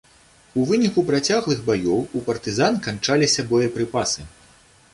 [0.59, 4.21] У выніку працяглых баёў у партызан канчаліся боепрыпасы.